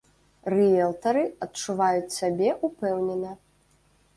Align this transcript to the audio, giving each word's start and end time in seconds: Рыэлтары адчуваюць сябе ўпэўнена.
Рыэлтары 0.53 1.21
адчуваюць 1.47 2.17
сябе 2.19 2.49
ўпэўнена. 2.71 3.31